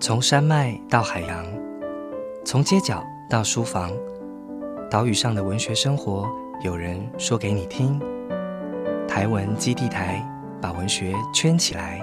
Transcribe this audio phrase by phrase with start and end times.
[0.00, 1.44] 从山脉到海洋，
[2.44, 3.90] 从街角到书房，
[4.88, 6.30] 岛屿上的文学生活，
[6.62, 8.00] 有人说给你听。
[9.08, 10.24] 台文基地台
[10.62, 12.00] 把文学圈起来。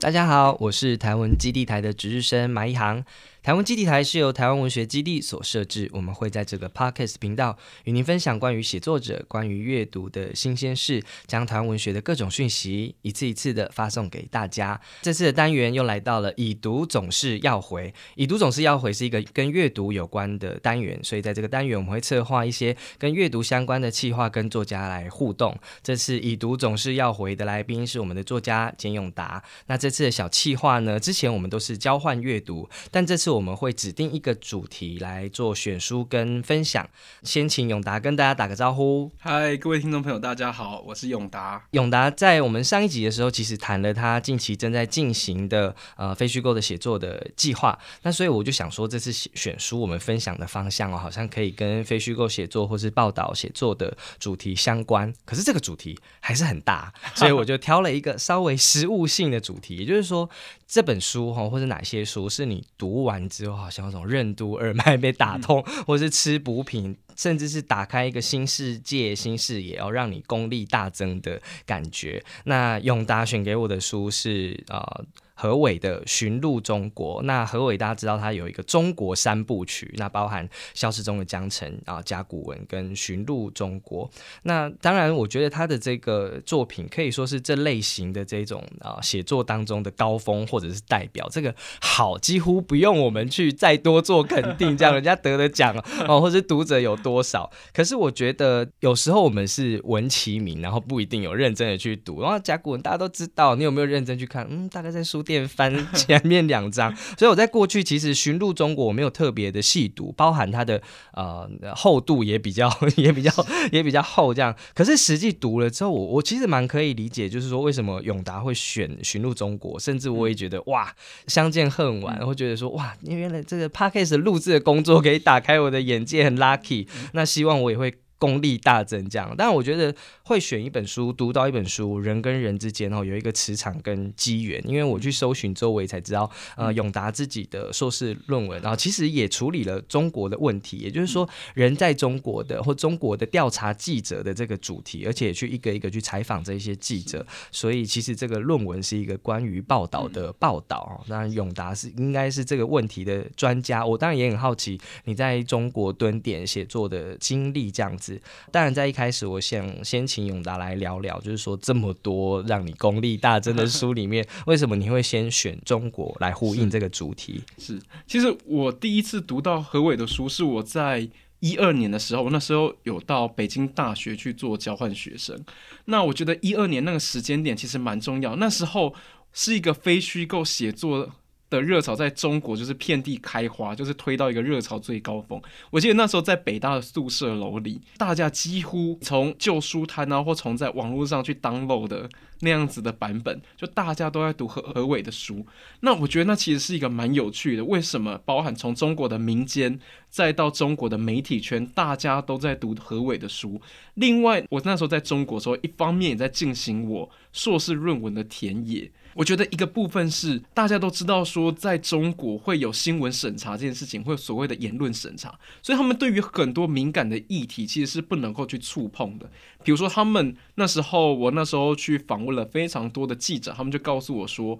[0.00, 3.04] 大家好，我是台文基地台的值日生马一航。
[3.42, 14.78] 台湾基地台是由台湾文学基地所设置，我们会在这个 podcast 频道与您分享关于写作者、关于阅读的新鲜事，将台湾文学的各种讯息一次一次的发送给大家。
[15.00, 25.58] 这次的单元又来到了“已读总是要回”，“已读总是要回”是一个跟阅读有关的单元，所以在这个单元我们会策划一些跟阅读相关的企划，跟作家来互动。
[25.82, 29.42] 这次“已读总是要回”的来宾是我们的作家简永达。
[29.66, 33.29] 那这次的小企划呢，之前我们都是交换阅读，但这次。
[33.30, 36.88] 我们会指定一个主题来做选书跟分享。
[37.22, 39.10] 先请永达跟大家打个招呼。
[39.18, 41.64] 嗨，各位听众朋友，大家好，我是永达。
[41.70, 47.78] 永达在我们上一集的时候，其实谈了他近期正在进行的呃非虚构的写作的计划。
[48.02, 55.12] 那所以我就想说，这次选书我们分享的方向哦，好像可以跟非虚构写作或是报道写作的主题相关。
[55.24, 60.28] 可是这个主题还是很大， 所以我就挑了一个稍微实物性的主题，也就是说。
[60.72, 72.22] 这本书哈，或者哪些书是你读完之后，好像有种任督二脉被打通，或是吃补品，甚至是打开一个新世界、新视野，要让你功力大增的感觉。
[72.44, 75.02] 那永达选给我的书是啊。
[75.40, 84.06] 何伟的《寻路中国》，那何伟大家知道他有一个中国三部曲，那包含《消失中的江城》啊、甲骨文跟《寻路中国》。
[84.42, 91.26] 那当然，我觉得他的这个作品可以说是这类型的这种啊写作当中的高峰或者是代表。
[91.30, 95.74] 这个好，几乎不用我们去再多做肯定，这样人家得的奖
[96.06, 97.50] 哦，或者读者有多少。
[97.72, 102.20] 可是我觉得有时候我们是闻其名，然后不一定有认真的去读。
[102.20, 104.46] 然后甲骨文大家都知道，你有没有认真去看？
[104.50, 105.24] 嗯，大概在书。
[105.30, 110.82] 电翻 前面两章，所以我在过去其实寻路中国我没有特别的细读，包含它的
[111.12, 112.68] 呃厚度也比较
[112.98, 113.32] 也比较
[113.70, 114.52] 也比较厚这样。
[114.74, 120.92] 可是实际读了之后，我我其实蛮可以理解，就是说为什么永达会选寻路中国，甚至我也觉得哇
[121.28, 126.88] 相见恨晚，会觉得说哇，因为原来这个 podcast 录制的工作可以打开我的眼界，很 lucky。
[127.12, 127.94] 那希望我也会。
[128.20, 129.92] 功力大增，这样，但我觉得
[130.24, 134.62] 会选一本书，读到一本书，人跟人之间哦有一个磁场跟机缘。
[134.68, 151.02] 因为我去搜寻周围才知道，呃，永达自己的硕士论文，然后其实也处理了中国的问题，也就是说，人在中国的或中国的调查记者的这个主题，而且去一个一个去采访这些记者，所以其实这个论文是一个关于报道的报道。
[151.08, 153.86] 当然，永达是应该是这个问题的专家。
[153.86, 158.09] 我当然也很好奇你在中国蹲点写作的经历，这样子。
[158.50, 167.42] 当然，在一开始，我想先请永达来聊聊，就是说这么多让你功力大增的书里面， 为什么你会先选中国来呼应这个主题？
[167.58, 171.08] 是，其实我第一次读到何伟的书是我在
[171.40, 175.42] 一二年的时候，那时候有到北京大学去做交换学生。
[175.86, 178.94] 那我觉得一二年那个时间点其实蛮重要，那时候
[179.32, 181.10] 是一个非虚构写作。
[181.50, 185.42] 的热潮在中国就是遍地开花，就是推到一个热潮最高峰。
[185.70, 192.08] 我记得那时候在北大的宿舍楼里，大家几乎从旧书摊啊，或从在网络上去 download 的
[192.40, 195.44] 那样子的版本，就大家都在读何何伟的书。
[195.80, 197.64] 那我觉得那其实是一个蛮有趣的。
[197.64, 198.18] 为什么？
[198.24, 199.78] 包含从中国的民间，
[200.08, 203.60] 再到中国的媒体圈，大家都在读何伟的书。
[203.94, 208.90] 另外，我那时候在中国的时候，一方面也在进行我硕士论文的田野。
[209.14, 219.30] 我觉得一个部分是大家都知道说，在中国会有新闻审查这件事情，会有所谓的言论审查，所以他们对于很多敏感的议题其实是不能够去触碰的。
[219.64, 224.58] 比如说，他们那时候，我那时候去访问了非常多的记者，他们就告诉我说，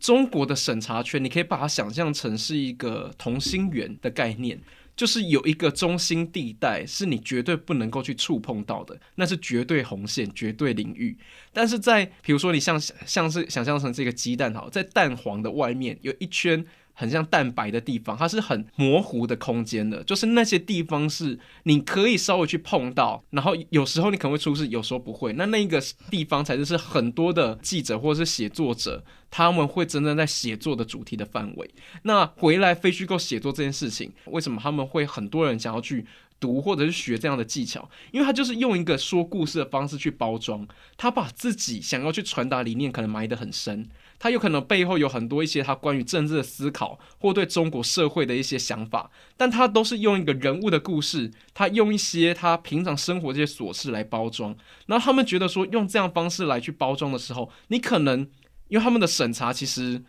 [0.00, 4.60] 中国的审查圈，你可以把它想象成是一个同心圆的概念。
[4.96, 11.16] 就是有一个中心地带是你绝对不能够去触碰到的，那是绝对红线、绝对领域。
[11.52, 16.64] 但是在比如说你像像是想象成这个鸡蛋好，在蛋黄的外面有一圈。
[16.94, 25.32] 很像蛋白的地方，它是很模糊的空间的，就是那些地方是你可以稍微去碰到，然后有时候你可能会出事，有时候不会。
[25.34, 31.70] 那那个地方才是是很多的记者或者是写作者他们会真正在写作的主题的范围。
[32.04, 36.06] 那回来非虚构写作这件事情，为什么他们会很多人想要去
[36.38, 37.90] 读或者是学这样的技巧？
[38.12, 40.66] 因为他就是用一个说故事的方式去包装，
[40.96, 43.88] 他把自己想要去传达理念可能埋得很深。
[44.24, 54.56] 他有可能背后有很多一些他关于政治的思考，或对中国社会的一些想法，但他都是用一个人物的故事，他用一些他平常生活这些琐事来包装。
[54.86, 58.20] 然后他们觉得说，用这样方式来去包装的时候，你可能
[58.68, 60.02] 因为他们的审查其实。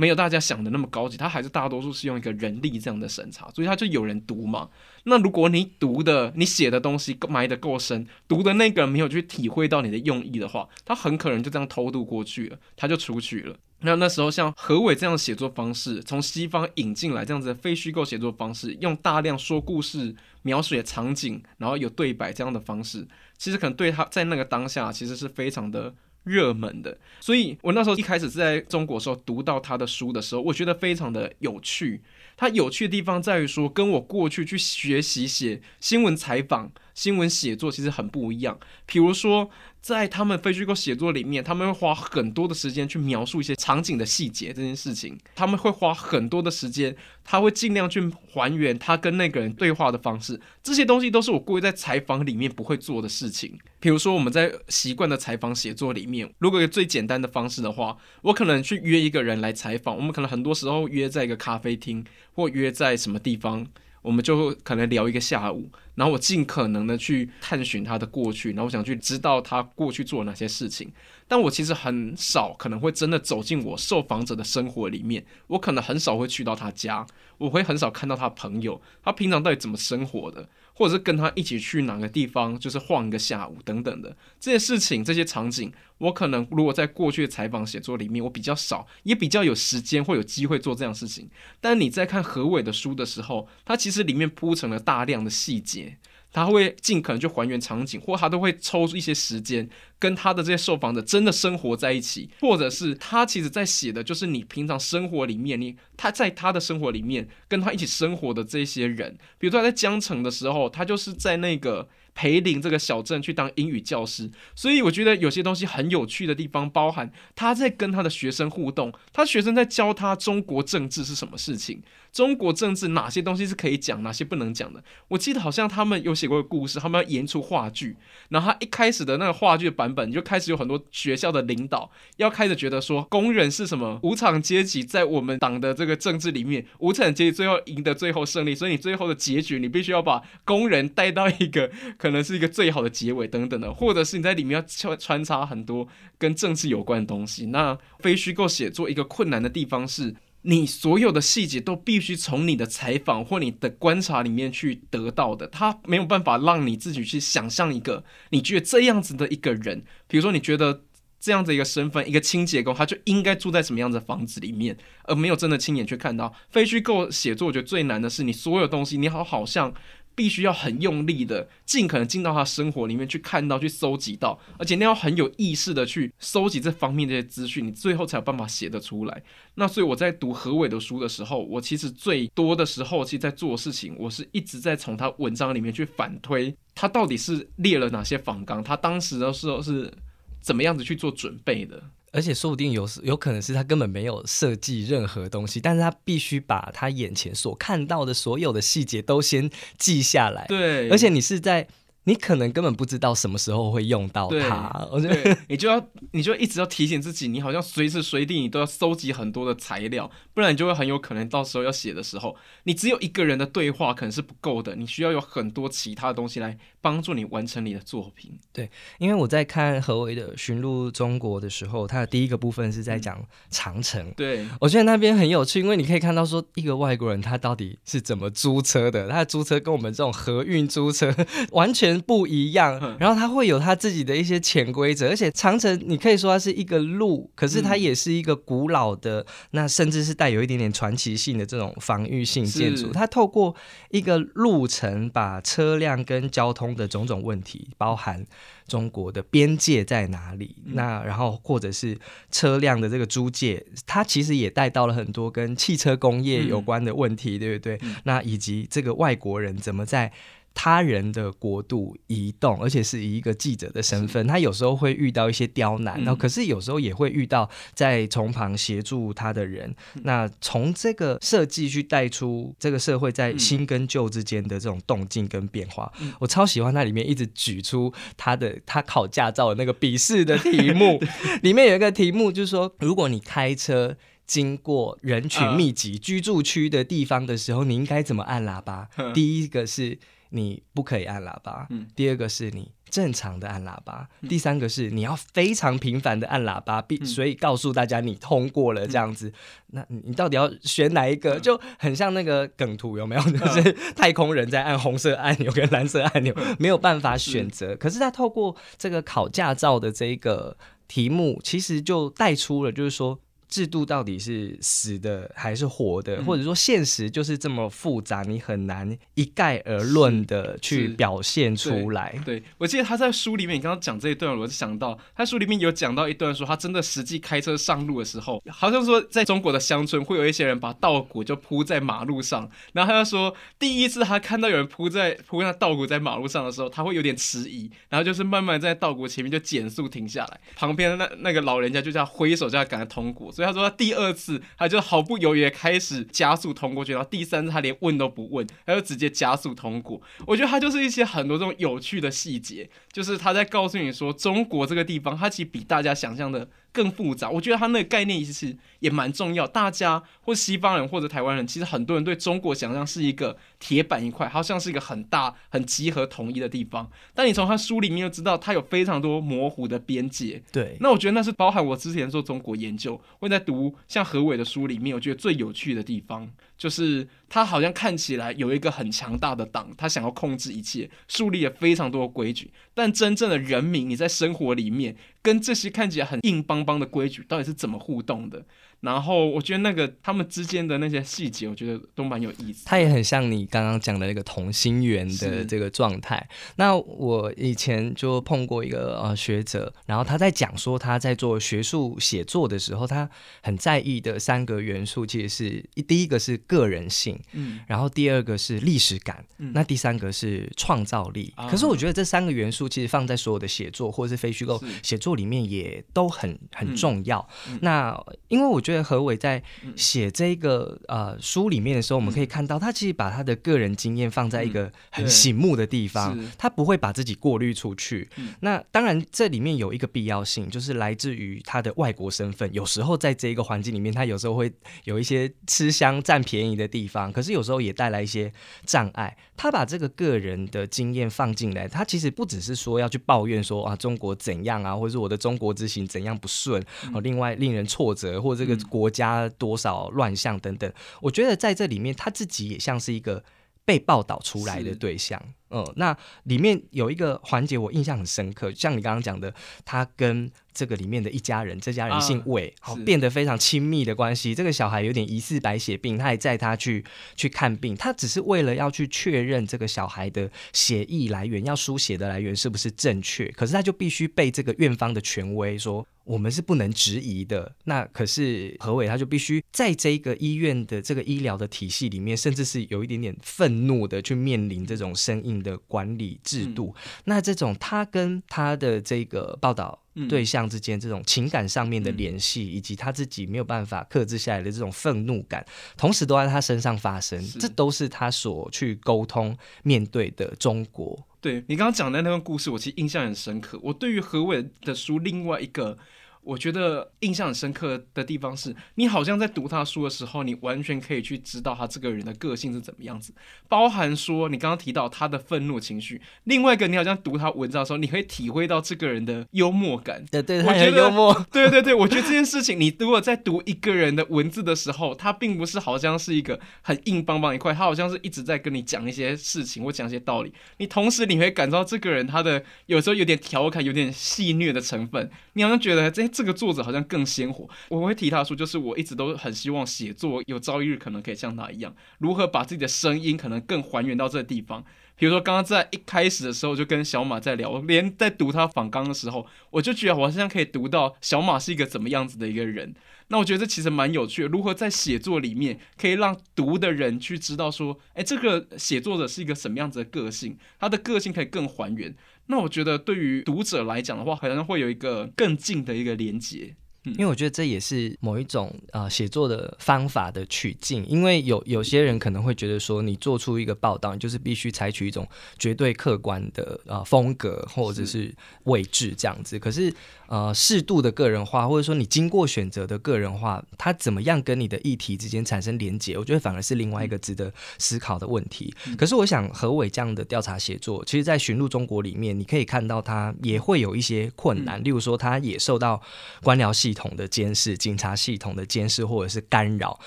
[0.00, 4.70] 没有大家想的那么高级，他还是大多数是用一个人力这样的审查，所以他就有人读嘛。
[5.04, 13.54] 那如果你读的、你写的东西埋得够深，读的那个人没有去体会到你的用意的话，他很可能就这样偷渡过去了，他就出去了。
[13.80, 23.06] 那那时候像何伟这样写作方式，从西方引进来这样子的非虚构写作方式，用大量说故事、描写场景，然后有对白这样的方式，
[23.36, 25.94] 其实可能对他在那个当下其实是非常的。
[26.24, 32.02] 热门的，所以我那时候一开始是在中国时候读到他的书的时候，我觉得非常的有趣。
[32.36, 38.58] 他有趣的地方在于说，跟我过去去学习写新闻采访、新闻写作其实很不一样。
[38.84, 39.50] 比如说。
[39.82, 45.18] 在他们非虚构写作里面，他们会花很多的时间去描述一些场景的细节这件事情。
[45.34, 46.94] 他们会花很多的时间，
[47.24, 47.98] 他会尽量去
[48.28, 50.38] 还原他跟那个人对话的方式。
[50.62, 53.58] 这些东西都是我故意在采访里面不会做的事情。
[53.80, 59.96] 比如说我们在习惯的采访写作里面，如果有最简单的方式的话，我可能去约一个人来采访。
[59.96, 62.04] 我们可能很多时候约在一个咖啡厅，
[62.34, 63.66] 或约在什么地方。
[64.02, 70.90] 我们就可能聊一个下午，然后我尽可能的去探寻他的过去，然后我想去知道他过去做了哪些事情。
[71.28, 77.06] 但我其实很少可能会真的走进我受访者的生活里面，我可能很少会去到他家，
[77.38, 80.48] 我会很少看到他朋友，他平常到底怎么生活的。
[80.80, 91.28] 或者是跟他一起去哪个地方，就是晃一个下午等等的这些事情、这些场景，我可能如果在过去的采访写作里面，我比较少，也比较有时间或有机会做这样事情。
[91.60, 95.98] 但你在看何伟的书的时候，他其实里面铺成了大量的细节。
[96.32, 99.68] 他会尽可能去还原场景，或他都会抽出一些时间
[99.98, 111.88] 跟他的这些受访者真的生活在一起，或者是他其实在写的就是你平常生活里面，你他在他的生活里面跟他一起生活的这些人，比如说他在江城的时候，他就是在那个。
[112.20, 121.82] 培林这个小镇去当英语教师，所以我觉得有些东西很有趣的地方，包含他在跟他的学生互动，他学生在教他中国政治是什么事情，
[122.12, 124.84] 中国政治哪些东西是可以讲，哪些不能讲的。
[125.08, 127.96] 我记得好像他们有写过个故事，他们要演出话剧，
[128.28, 141.70] 然后他一开始的那个话剧版本就开始有很多学校的领导要开始觉得说，工人是什么无产阶级，在我们党的这个政治里面，无产阶级最后赢得最后胜利，所以你最后的结局，你必须要把工人带到一个。
[141.96, 145.86] 可可能是一个最好的结尾等等的，或者是你在里面要穿穿插很多
[146.18, 147.46] 跟政治有关的东西。
[147.46, 160.82] 那非虚构写作一个困难的地方是，你所有的细节都必须从你的采访或你的观察里面去得到的，它没有办法让你自己去想象一个你觉得这样子的一个人，比如说你觉得
[161.20, 166.34] 这样的一个身份，一个清洁工，他就应该住在什么样的房子里面，而没有真的亲眼去看到。
[166.48, 169.72] 非虚构写作，我觉得最难的是你所有东西，你好好像。
[170.14, 179.22] 必须要很用力的，尽可能进到他生活里面去看到、去搜集到，而且你要很有意识的去搜集这方面这些资讯，你最后才有办法写得出来。
[179.54, 189.92] 那所以我在读何伟的书的时候，我其实最多的时候，其实在做事情，我是一直在从他文章里面去反推，他到底是列了哪些仿纲，他当时的时候是
[190.40, 191.82] 怎么样子去做准备的。
[192.12, 200.46] 而且说不定有有可能是他根本没有设计任何东西，但是他必须把他眼前所看到的所有的细节都先记下来。
[200.46, 201.68] 对，而且你是在。
[202.10, 218.36] 你可能根本不知道什么时候会用到它，我觉得你就要你就一直要提醒自己，你好像随时随地你都要搜集很多的材料，不然你就会很有可能到时候要写的时候，你只有一个人的对话可能是不够的，你需要有很多其他的东西来帮助你完成你的作品。
[218.52, 224.12] 对，因为我在看何为的《寻路中国》的时候，它的第一个部分是在讲长城。
[224.16, 231.14] 对，我觉得那边很有趣，因为你可以看到说一个外国人他到底是怎么租车的，他的租车跟我们这种合运租车
[231.52, 231.99] 完全。
[232.00, 242.90] 不一样，然后它会有它自己的一些潜规则，而且长城你可以说它是一个路，可是它也是一个古老的，那甚至是带有一点点传奇性的这种防御性建筑。
[242.92, 243.54] 它透过
[243.90, 248.24] 一个路程，把车辆跟交通的种种问题，包含
[248.66, 251.98] 中国的边界在哪里，那然后或者是
[252.30, 257.80] 车辆的这个租借，它其实也带到了很多跟汽车工业有关的问题，对不对？
[258.04, 260.12] 那以及这个外国人怎么在
[260.54, 269.74] 他人的国度移动，而且是以一个记者的身份，他有时候会遇到一些刁难，然后可是有时候也会遇到在从旁协助他的人。
[270.02, 281.00] 那从这个设计去带出这个社会在新跟旧之间的这种动静跟变化，我超喜欢它里面一直举出他的他考驾照的那个笔试的题目，
[281.42, 283.96] 里面有一个题目就是说，如果你开车。
[284.26, 288.88] 经过人群密集居住区的地方的时候，你应该怎么按喇叭？
[289.12, 289.98] 第一个是
[290.30, 299.32] 你不可以按喇叭，第二个是你正常的按喇叭，第三个是你要非常频繁的按喇叭，必所以告诉大家你通过了这样子。
[299.68, 301.38] 那你到底要选哪一个？
[301.38, 303.22] 就很像那个梗图有没有？
[303.22, 307.76] 就是太空人在按红色按钮跟蓝色按钮，没有办法选择。
[307.76, 310.56] 可是他透过这个考驾照的这个
[310.88, 313.20] 题目，其实就带出了，就是说。
[313.50, 322.18] 制度到底是死的还是活的，或者说现实就是这么复杂，你很难一概而论的去表现出来。
[322.24, 343.32] 对我记得他在书里面，你刚刚讲这一段，我就想到他书里面有讲到一段，说他真的实际开车上路的时候，好像说在中国的乡村会有一些人把稻谷就铺在马路上，然后他就说第一次他看到有人铺在铺那稻谷在马路上的时候，他会有点迟疑，然后就是慢慢在稻谷前面就减速停下来，旁边的那那个老人家就叫挥手叫他赶快通过。
[343.40, 350.00] 所以他说他，第二次他就毫不犹豫的开始加速通过去，然后第三次他连问都不问，他就直接加速通过。
[350.26, 356.48] 我觉得他就是一些很多这种有趣的细节，就是他在告诉你说，中国这个地方，它其实比大家想象的。
[356.72, 359.46] 更复杂，我觉得他那个概念其实也蛮重要。
[359.46, 366.90] 大家或西方人或者台湾人，其实很多人对中国想象是一个铁板一块，好像是一个很大、很集合统一的地方。
[367.14, 370.42] 但你从他书里面就知道，他有非常多模糊的边界。
[370.52, 376.30] 对，那我觉得那是包含我之前做中国研究，会在读像何伟的书里面，我觉得最有趣的地方。
[376.60, 382.52] 就是他好像看起来有一个很强大的党，他想要控制一切，树立了非常多的规矩。
[382.74, 388.44] 但真正的人民，你在生活里面跟这些看起来很硬邦邦的规矩，到底是怎么互动的？
[388.80, 392.64] 然后我觉得那个他们之间的那些细节，我觉得都蛮有意思。
[392.64, 396.26] 他也很像你刚刚讲的那个同心圆的这个状态。
[396.56, 403.06] 那我以前就碰过一个呃学者，然后他在讲说他在做学术写作的时候，他
[403.42, 411.34] 很在意的三个元素，其实是第一个是个人性，嗯，然后第二个是历史感，那第三个是创造力。
[411.50, 417.28] 可是我觉得这三个元素其实放在所有的写作或者是非虚构写作里面也都很很重要。
[417.60, 417.94] 那
[418.28, 418.69] 因为我觉得。
[418.70, 419.42] 觉得何伟在
[419.76, 428.08] 写这个呃书里面的时候，我们可以看到他其实把他的个人经验放在一个很醒目的地方，他不会把自己过滤出去。
[428.40, 432.48] 那当然，这里面有一个必要性，就是来自于他的外国身份。
[432.52, 434.52] 有时候在这一个环境里面，他有时候会
[434.84, 438.32] 有一些吃香占便宜的地方，可是有时候也带来一些
[438.64, 439.16] 障碍。
[439.36, 446.62] 他把这个个人的经验放进来，他其实不只是说要去抱怨说啊中国怎样啊，或者是我的中国之行怎样不顺
[446.92, 448.59] 哦，另外令人挫折或这个。
[448.68, 453.22] 国家多少乱象等等，我觉得在这里面他自己也像是一个
[453.64, 455.22] 被报道出来的对象。
[455.50, 464.34] 嗯，那里面有一个环节我印象很深刻，像你刚刚讲的，他跟这个里面的一家人，这家人姓魏，好变得非常亲密的关系。
[464.34, 466.84] 这个小孩有点疑似白血病，他也载他去
[467.16, 473.28] 去看病，他只是为了要去确认这个小孩的血液来源，要输血的来源是不是正确。
[473.32, 475.86] 可是他就必须被这个院方的权威说。
[476.02, 477.54] 我们是不能质疑的。
[477.64, 486.74] 那可是何伟，他就必须在这个医院的这个医疗的体系里面，甚至是有一点点愤怒的去面临这种生硬的管理制度。
[487.04, 489.78] 那这种他跟他的这个报道
[490.08, 495.44] 对象之间这种情感上面的联系，以及他自己没有办法克制下来的这种愤怒感，
[495.76, 500.98] 同时都在他身上发生，这都是他所去沟通面对的中国。
[501.20, 503.58] 对你刚刚讲的那段故事，我其实印象很深刻。
[503.62, 505.78] 我对于何伟的书另外一个。
[506.22, 513.14] 我觉得印象很深刻的地方是，你好像在读他书的时候，你完全可以去知道他这个人的个性是怎么样子，
[513.48, 516.00] 包含说你刚刚提到他的愤怒情绪。
[516.24, 520.04] 另外一个，你好像读他文章的时候，你可以体会到这个人的幽默感。
[520.10, 521.14] 对对，他很幽默。
[521.32, 530.30] 对对对，我觉得这件事情，你如果在读一个人的文字的时候，他并不是好像是一个很硬邦邦一块，他好像是一直在跟你讲一些事情或讲一些道理。
[530.58, 536.09] 你同时你会感到这个人他的有时候有点调侃、有点戏谑的成分，你好像觉得这。
[536.10, 544.64] 这个作者好像更鲜活，我会提他说，就是我一直都很希望写作有朝一日可能可以像他一样，如何把自己的声音可能更还原到这个地方。
[544.96, 552.74] 比如说刚刚在一开始的时候就跟小马在聊，连在读他访纲的时候，我就觉得我好像可以读到小马是一个怎么样子的一个人。
[553.08, 561.92] 那我觉得这其实蛮有趣的，如何在写作里面可以让读的人去知道说，哎，这个写作者是一个什么样子的个性，他的个性可以更还原。
[562.30, 566.56] 那我觉得对于读者来讲的话，可能会有一个更近的一个连接。
[566.98, 575.06] 因为我觉得这也是某一种呃写作的方法的取径，因为有有些人可能会觉得说，你做出一个报道，你就是必须采取一种
[575.38, 579.36] 绝对客观的呃风格或者是位置这样子。
[579.38, 579.74] 可是
[580.06, 585.98] 呃适度的个人化，或者说你经过选择的个人化，它怎么样跟你的议题之间产生连结？
[585.98, 588.54] 我觉得反而是另外一个值得思考的问题。
[588.78, 595.82] 可是我想何伟这样的调查写作，其实在寻路中国里面，你可以看到他也会有一些困难，例如说他也受到
[596.22, 596.60] 官僚系。
[596.60, 599.78] 系统的监视、警察系统的监视，或者是干扰，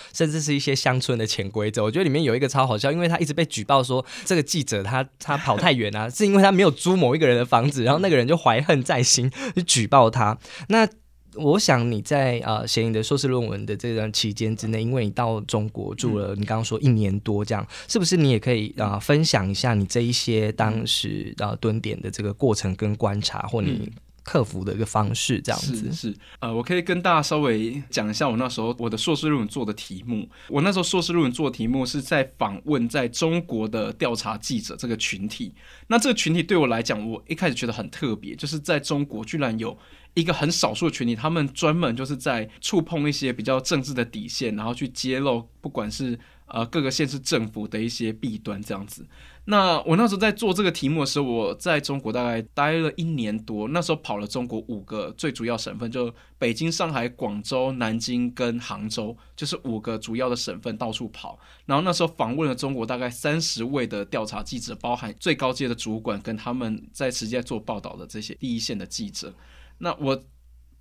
[0.13, 1.83] 甚至是一些乡村的潜规则。
[1.83, 10.37] 我觉得里面有一个超好笑，因为他一直被举报说这个记者他他跑太远啊， 是因为他没有租某一个人的房子，然后那个人就怀恨在心，就举报他。
[10.67, 10.87] 那
[11.35, 23.91] 我想你在呃写你的硕士论文的这段期间之内，因为你到中国住了，你刚刚说一年多，这样是不是你也可以啊分享一下你这一些当时啊蹲点的这个过程跟观察，或你？
[24.23, 30.27] 克服的一个方式，这样子是呃，我可以跟大家稍微讲一下我那时候我的硕士论文做的题目。
[30.47, 35.53] 我那时候硕士论文做的题目是在访问在中国的调查记者这个群体。
[35.87, 39.77] 那这个群体对我来讲，我一开始觉得很特别，就是在中国居然有
[40.13, 49.05] 一个很少数群体，他们专门就是在触碰一些比较政治的底线，然后去揭露不管是呃各个县市政府的一些弊端这样子。
[49.45, 53.67] 那我那时候在做这个题目的时候，我在中国大概待了一年多。
[53.67, 61.37] 那时候跑了中国五个最主要省份，就北京、上海、广州、南京跟杭州，就是五个主要的省份到处跑。
[61.65, 69.33] 然后那时候访问了中国大概三十位的调查记者，包含最高阶的主管跟他们在实际做报道的这些第一线的记者。
[69.79, 70.23] 那我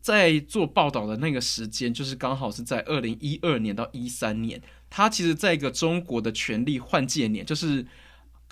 [0.01, 7.85] 在做报道的那个时间，就是刚好是在二零一二年到一三年，他其实在一个中国的权力换届年，就是。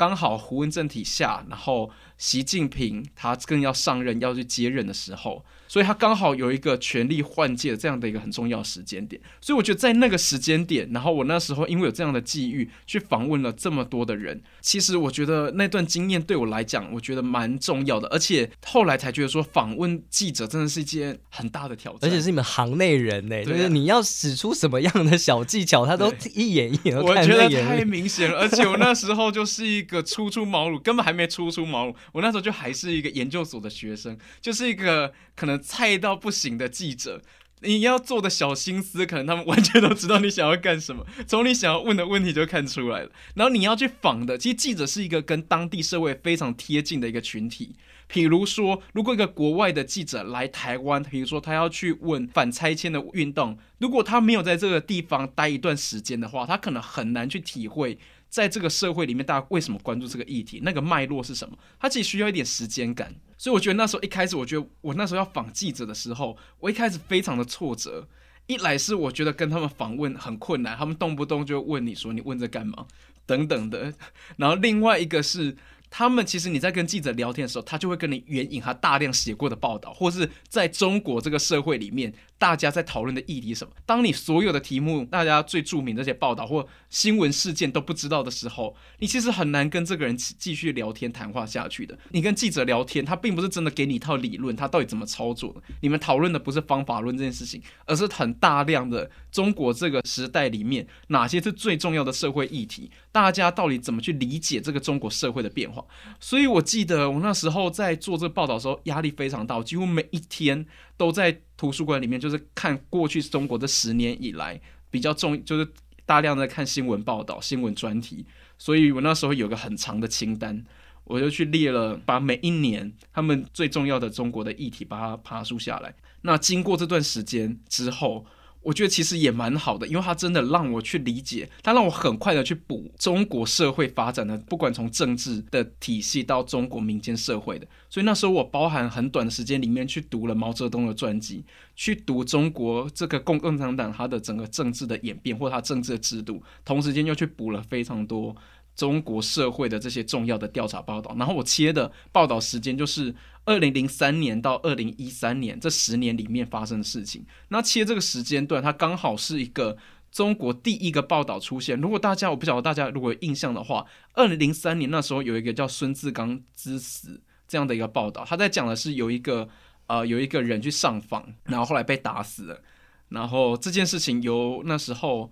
[0.01, 5.45] 刚好胡文正体下，然后习近平他更要上任，要去接任的时候。
[5.71, 35.60] 所以他刚好有一个权力换届这样的一个很重要时间点，所以我觉得在那个时间点，然后我那时候因为有这样的际遇，去访问了这么多的人，其实我觉得那段经验对我来讲，我觉得蛮重要的，而且后来才觉得说访问记者真的是一件很大的挑战，而且是你们行内人呢，就是你要使出什么样的小技巧，他都一眼一眼我觉得太明显了，而且我那时候就是一个初出茅庐，根本还没初出茅庐，我那时候就还是一个研究所的学生，就是一个可能。
[35.61, 37.23] 菜到不行的记者，
[37.61, 43.11] 你要做的小心思，可能他们完全都知道你想要干什么，从你想要问的问题就看出来了。
[43.35, 47.77] 然后你要去访的，其实记者是一个跟当地社会非常贴近的一个群体。
[48.13, 57.99] 比如说，如果一个国外的记者来台湾，比如说他要去问反拆迁的运动，如果他没有在这个地方待一段时间的话，他可能很难去体会。
[58.29, 60.61] 在这个社会里面，大家为什么关注这个议题？
[60.63, 61.59] 那个脉络是什么？
[61.81, 63.13] 它其实需要一点时间感。
[63.41, 68.07] 所以我觉得那时候一开始，我觉得我那时候要访记者的时候，我一开始非常的挫折。
[68.47, 72.85] 一来是我觉得跟他们访问很困难，他们动不动就问你说你问这干嘛
[73.25, 73.95] 等等的。
[74.37, 75.57] 然后另外一个是。
[75.93, 83.73] 他们其实你在跟记者聊天的时候，他就会跟你援引他大量写过的报道，或是在中国这个社会里面，大家在讨论的议题什么。
[83.85, 91.97] 当你所有的题目，大家最著名这些报道或新闻事件都不知道的时候，你其实很难跟这个人继续聊天谈话下去的。
[92.11, 95.63] 你跟记者聊天，他并不是真的给你一套理论，他到底怎么操作的。
[95.81, 105.85] 你们讨论的不是方法论这件事情，而是很大量的中国这个时代里面哪些是最重要的社会议题，大家到底怎么去理解这个中国社会的变化。
[106.19, 115.73] 所以，我记得我那时候在做这个报道的时候，压力非常大，几乎每一天都在图书馆里面，就是看过去中国这十年以来比较重，就是
[116.11, 118.27] 大量的看新闻报道、新闻专题。
[118.59, 120.65] 所以我那时候有个很长的清单，
[121.05, 125.95] 我就去列了，把每一年他们最重要的中国的议题把它爬梳下来。
[126.23, 128.27] 那经过这段时间之后。
[128.63, 137.67] 我觉得其实也蛮好的，因为它真的让我去理解，它让我很快的去补中国社会发展的，不管从政治的体系到中国民间社会的。
[137.89, 141.43] 所以那时候我包含很短的时间里面去读了毛泽东的传记，
[141.75, 148.37] 去读中国这个共共产党它的整个政治的演变或它政治的制度，同时间又去补了非常多。
[148.81, 153.15] 中国社会的这些重要的调查报道，然后我切的报道时间就是
[153.45, 157.27] 二零零三年到二零一三年这十年里面发生的事情。
[157.49, 159.77] 那切这个时间段，它刚好是一个
[160.11, 161.79] 中国第一个报道出现。
[161.79, 169.47] 如果大家我不晓得大家如果有印象的话，二零零三年那时候有一个叫孙志刚之死这样的一个报道，他在讲的是有一个
[169.89, 172.63] 呃有一个人去上访，然后后来被打死了。
[173.11, 175.31] 然后这件事情由那时候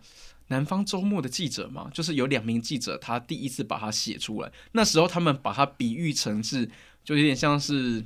[0.48, 4.50] 南方周末的记者嘛，就是有两名记者，他第一次把它写出来。
[4.72, 6.68] 那时候他们把它比喻成是，
[7.04, 8.04] 就有点像是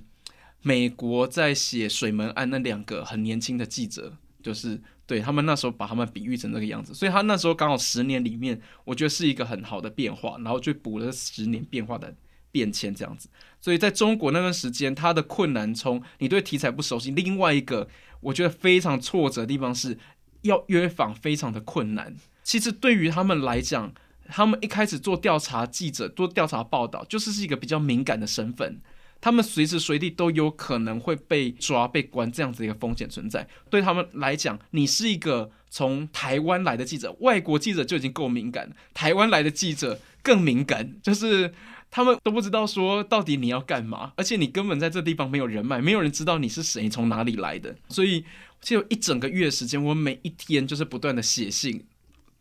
[0.60, 6.94] 美国在写水门案那两个很年轻的记者，就是对他们那时候把他们比喻成这个样子。
[6.94, 12.14] 所以他那时候刚好十年里面，我觉得是一个很好的变化，然后就补了十年变化的
[12.50, 13.28] 变迁这样子。
[13.60, 17.88] 所以在中国那段时间，他的困难从你对题材不熟悉，另外一个。
[18.22, 19.98] 我觉得非常挫折的地方是
[20.42, 22.14] 要约访非常的困难。
[22.42, 23.92] 其实对于他们来讲，
[24.28, 28.80] 他们一开始做调查记者做调查报道，就是是一个比较敏感的身份，
[29.20, 33.46] 他们随时随地都有可能会被抓被关这样子一个风险存在。
[33.70, 41.52] 对他们来讲，你是一个从台湾来的记者，外国记者就已经够敏感，台湾来的记者更敏感，就是。
[41.94, 47.76] 他们都不知道说到底你要干嘛，而且你根本在这地方没有人脉，没有人知道你是谁，从哪里来的。
[47.90, 48.24] 所以
[48.62, 51.84] 就一整个月时间，我每一天就是不断的写信，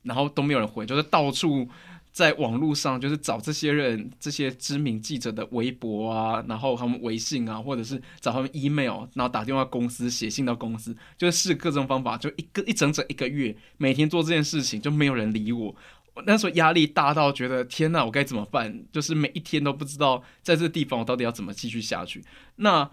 [0.03, 1.67] 然后都没有人回，就是到处
[2.11, 15.75] 在网络上就是找这些人，这些知名记者的微博啊，然后他们微信啊，或者是找他们 email，然后打电话公司，写信到公司，就是试各种方法，就一个一整整一个月，每天做这件事情，就没有人理我。
[16.25, 18.83] 那时候压力大到觉得天哪，我该怎么办？
[18.91, 22.21] 就是每一天都不知道在这个地方我到底要怎么继续下去。
[22.57, 22.89] 那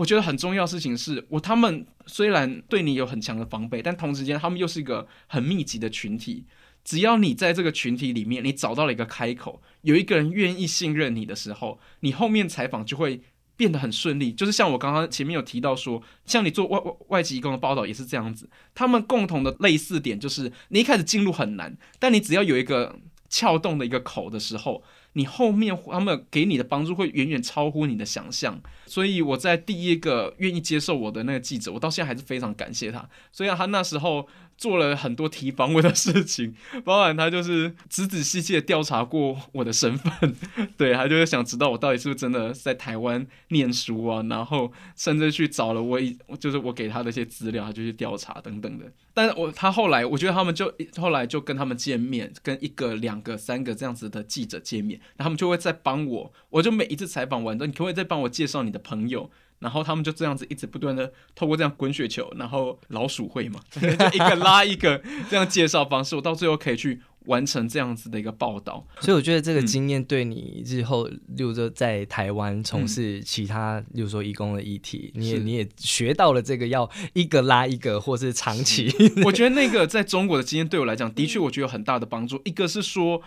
[0.00, 6.44] 我觉得很重要的事情是我他们虽然对你有很强的防备，但同时间他们又是一个很密集的群体。
[6.82, 13.22] 只要你在这个群体里面，你找到了一个开口，有一个人愿意信任你的时候，你后面采访就会。
[13.60, 18.48] 变得很顺利，就是像我刚刚前面有提到说，像你做外外外籍义工的报道也是这样子。
[18.74, 24.82] 他们共同的类似点就是，你一开始进入很难，但你只要有一个撬动的一个口的时候，
[25.14, 28.60] 你后面他们给你的帮助会远远超乎你的想象。
[28.86, 33.08] 所以我在第一个愿意接受我的那个记者，我到现在还是非常感谢他。
[33.32, 34.28] 所以他那时候。
[34.60, 40.36] 做了很多提防我的事情， 包含他就是仔仔细细的调查过我的身份，
[40.76, 48.84] 对他就是想知道我到底是不是真的在台湾念书啊，然后甚至去找了我一就是我给他的一些资料，他就去调查等等的。
[49.14, 59.30] 但是我他后来我觉得他们就后来就跟他们见面，跟一个两个三个这样子的记者见面，然后他们就会再帮我，我就每一次采访完之后，你可不可以再帮我介绍你的朋友？
[59.60, 68.86] 然后他们就这样子一直不断的透过这样滚雪球，然后老鼠会嘛， 就一个拉一个这样介绍方式，我到最后可以去完成这样子的一个报道。
[69.00, 78.90] 所以我觉得这个经验对你日后，例如说在台湾从事其他，例如说义工的议题，你也你也学到了这个要一个拉一个，或是长期。
[79.24, 82.40] 我觉得那个在中国的经验对我来讲，的确我觉得有很大的帮助。
[82.44, 83.22] 一个是说。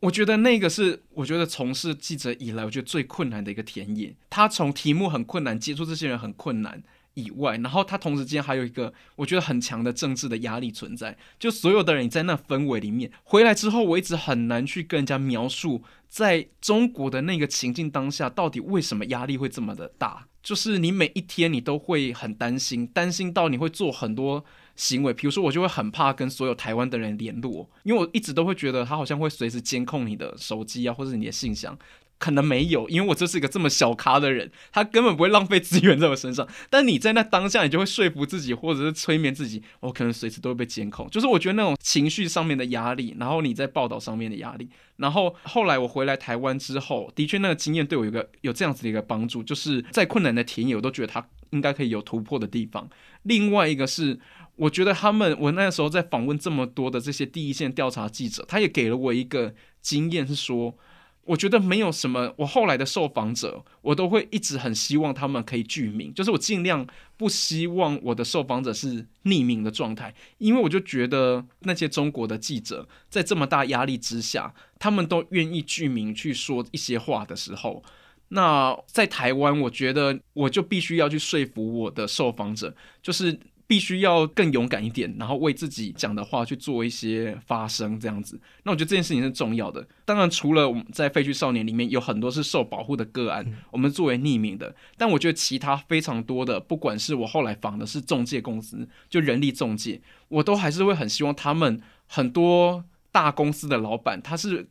[0.00, 4.14] 我觉得那个是我觉得从事记者以来，我觉得最困难的一个田野。
[4.30, 6.82] 他从题目很困难，接触这些人很困难
[7.14, 11.18] 以外，然后他同时间还有一个我觉得很强的政治的压力存在。
[11.38, 20.26] 就所有的人在那氛围里面回来之后，我一直很难去跟人家描述，在中国的那个情境当下，到底为什么压力会这么的大？
[20.42, 24.42] 就是你每一天你都会很担心，担心到你会做很多。
[24.80, 31.78] 行为，比如说我就会很怕跟所有台湾的人联络，因为我一直都会觉得他好像会随时监控你的手机啊，或者你的信箱。
[32.18, 36.46] 可能没有，因为我就是一个这么小咖的人，他根本不会浪费资源在我身上。
[36.68, 41.08] 但你在那当下，你就会说服自己，或者是催眠自己，我可能随时都会被监控。
[41.08, 52.86] 就是我觉得那种情绪上面的压力，然后你在报道上面的压力，然后后来我回来台湾之后，的确那个经验对我有个有这样子的一个帮助，就是在困难的田野，我都觉得他应该可以有突破的地方。
[53.22, 54.20] 另外一个是。
[54.60, 60.76] 我觉得他们，我那时候在访问这么多的这些第一线调查记者，他也给了我一个经验，是说，
[61.24, 77.82] 我觉得没有什么，我后来的受访者，我都会一直很希望他们可以具名，就是我尽量不希望我的受访者是匿名的状态，因为我就觉得那些中国的记者在这么大压力之下，他们都愿意具名去说一些话的时候，
[78.28, 83.40] 那在台湾，我觉得我就必须要去说服我的受访者，就是。
[83.70, 88.40] 必须要更勇敢一点，然后为自己讲的话去做一些发声，这样子。
[88.64, 89.86] 那我觉得这件事情是重要的。
[90.04, 104.68] 当然，除了我们在废墟少年里面有很多是受保护的个案，我们作为匿名的，但我觉得其他非常多的，不管是我后来访的是中介公司，就人力中介，我都还是会很希望他们很多大公司的老板，他是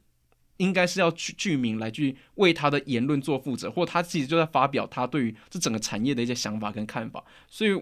[0.57, 7.81] 应该是要去具名来去为他的言论做负责，或他自己就在发表他对于这整个产业的一些想法跟看法，所以。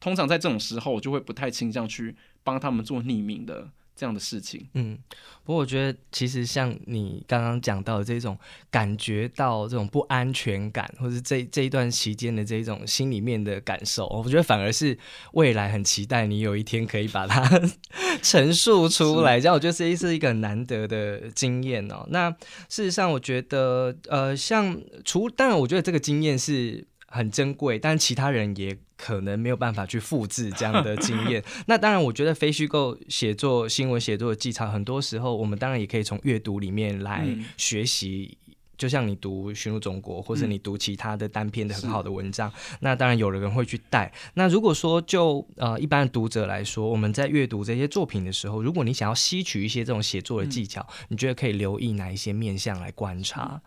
[0.00, 4.68] 通常在这种时候，我就会不太倾向去帮他们做匿名的这样的事情。
[4.74, 4.96] 嗯，
[5.44, 8.38] 不过我觉得其实像你刚刚讲到的这种
[8.70, 14.96] 感觉到这种不安全感，或者这这一段期间的这种心里面的感受，我觉得反而是
[15.32, 17.60] 未来很期待你有一天可以把它
[18.22, 22.06] 陈述出来，这样我觉得这是一个很难得的经验哦。
[22.10, 22.30] 那
[22.68, 28.78] 事实上，我觉得呃，像除当然，我觉得这个经验是很珍贵，但其他人也。
[29.00, 31.40] 可能没有办法去复制这样的经验。
[31.66, 37.24] 那当然，我觉得非虚构写作、新闻写作的技巧，很多时候我们当然也可以从阅读里面来
[37.56, 38.36] 学习。
[38.76, 44.12] 就像你读《寻路中国》，或者你读其他的单篇的很好的文章，那当然有的人会去带。
[44.34, 53.62] 那如果说就呃一般的读者来说，我们在阅读这些作品的时候，如果你想要吸取一些这种写作的技巧，你觉得可以留意哪一些面向来观察？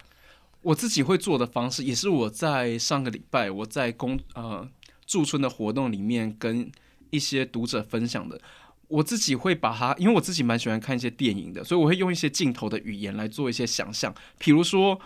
[0.62, 4.70] 我自己会做的方式，也是我在上个礼拜我在公呃。
[5.08, 6.72] 驻村的活动里面跟
[7.10, 8.40] 一些读者分享的，
[8.88, 14.16] 我自己会把它，因为我自己蛮喜欢看一些电影的，所以我会用一些镜头的语言来做一些想象。
[14.38, 14.98] 比如说，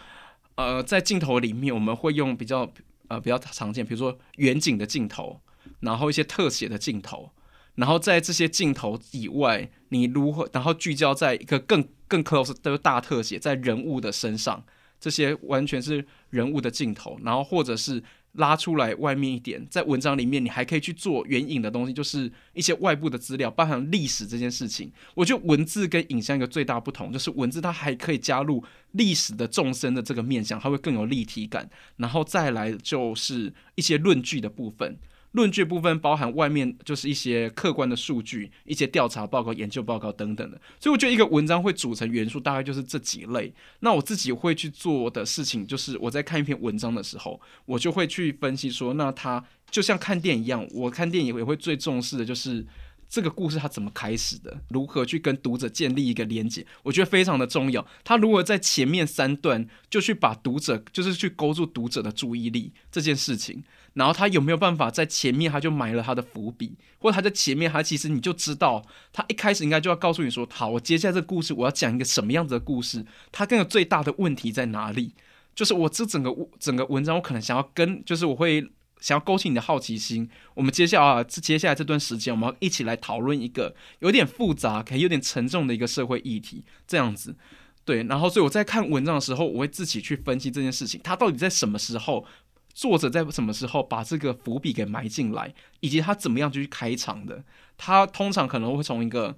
[0.58, 2.72] 呃，在镜头里面，我们会用比较
[3.08, 5.42] 呃比较常见，比如说远景的镜头，
[5.80, 7.32] 然后一些特写的镜头，
[7.74, 14.64] 然后在这些镜头以外，你如何然后聚焦在一个更更 close 的大特写在人物的身上，
[15.06, 18.02] 这些完全是人物的镜头，然后或者是。
[18.38, 24.92] 拉出来外面一点，在文章里面你还可以去做援引的东西，就是一些外部的资料，包含历史这件事情。
[25.14, 31.70] 我觉得文字跟影像一个最大不同，就是文字它还可以加入历史的纵深的这个面向，它会更有立体感。
[31.96, 34.98] 然后再来就是一些论据的部分。
[35.36, 43.54] 论据部分包含外面就是一些客观的数据、一些调查报告、研究报告等等的，所以我觉得一个文章会组成元素大概就是这几类。
[43.82, 52.66] 那我自己会去做的事情就是，我在看一篇文章的时候，我就会去分析说，那它就像看电影一样，我看电影也会最重视的就是。
[53.08, 54.60] 这个故事它怎么开始的？
[54.70, 56.66] 如何去跟读者建立一个连接？
[56.84, 57.86] 我觉得非常的重要。
[58.04, 63.64] 他如果在前面三段就去把读者，就是去勾住读者的注意力这件事情，
[63.94, 73.06] 然后他有没有办法在前面他就埋了他的伏笔，或者他在前面他其实你就知道，他一开始应该就要告诉你说，好，我接下来这个故事我要讲一个什么样子的故事？
[73.32, 75.14] 他更有最大的问题在哪里？
[75.54, 78.70] 就是我这整个整个文章，我可能想要跟，就是我会。
[79.00, 87.36] 想要勾起你的好奇心，我们接下来这接下来这段时间，我们要一起来讨论一个有点复杂、可以有点沉重的一个社会议题，这样子，
[87.84, 88.04] 对。
[88.04, 92.26] 然后，所以我在看文章的时候，我会自己去分析这件事情，它到底在什么时候，
[92.74, 97.44] 作者在什么时候把这个伏笔给埋进来，以及他怎么样去开场的。
[97.78, 99.38] 他通常可能会从一个，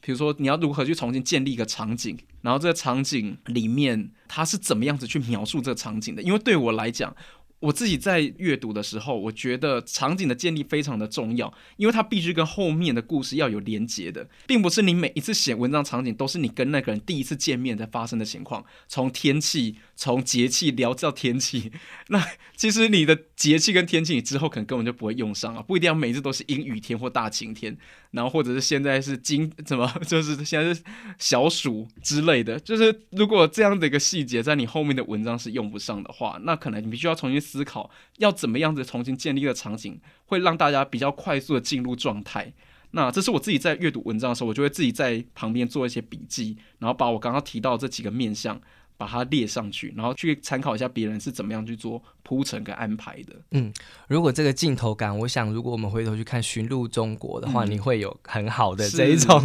[0.00, 6.22] 比如说你要如何去重新建立一个场景，然后这个场景里面他是怎么样子去描述这个场景的。
[6.22, 7.14] 因为对我来讲，
[7.60, 19.76] 我自己在阅读的时候，我觉得场景的建立非常的重要，因为它必须跟后面的故事要有连结的，并不是你每一次写文章场景都是你跟那个人第一次见面才发生的情况，从天气。
[19.98, 21.72] 从节气聊到天气，
[22.06, 22.24] 那
[22.56, 27.76] 其实你的节气跟天气，你之后可能根本就不会用上啊，不一定要每次都是阴雨天或大晴天，
[28.12, 30.80] 然后或者是现在是金怎么， 就是现在是
[31.18, 42.52] 小暑之类的，就是如果这样的一个细节在你后面的文章是用不上的话，那可能你必须要重新思考，要怎么样子重新建立一个场景，会让大家比较快速的进入状态。
[42.92, 48.60] 那这是我自己在阅读文章的时候，我就会自己在旁边做一些笔记，然后把我刚刚提到这几个面向。
[48.98, 53.36] 把它列上去，然后去参考一下别人是怎么样去做铺陈跟安排的。
[53.52, 53.72] 嗯，
[54.08, 59.40] 如果这个镜头感，我想如果我们回头去看《寻路中国》的话，你会有很好的这一种。